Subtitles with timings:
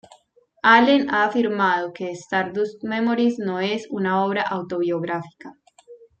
[0.63, 5.55] Allen ha afirmado que "Stardust Memories" no es una obra autobiográfica.